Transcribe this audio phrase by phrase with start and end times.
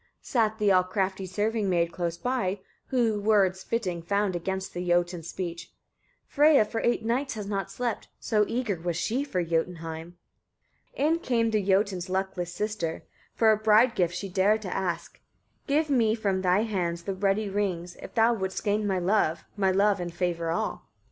[0.23, 0.23] 29.
[0.23, 5.27] Sat the all crafty serving maid close by, who words fitting found against the Jotun's
[5.29, 5.71] speech:
[6.27, 10.17] "Freyia for eight nights has not slept, so eager was she for Jotunheim."
[10.97, 11.03] 30.
[11.07, 13.03] In came the Jotun's luckless sister,
[13.35, 15.21] for a bride gift she dared to ask:
[15.67, 19.69] "Give me from thy hands the ruddy rings, if thou wouldst gain my love, my
[19.69, 20.89] love and favour all."